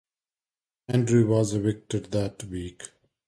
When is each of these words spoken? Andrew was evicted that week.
Andrew 0.87 1.27
was 1.27 1.53
evicted 1.53 2.05
that 2.05 2.45
week. 2.45 2.89